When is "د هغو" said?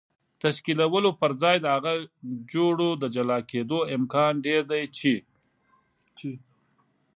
1.61-1.95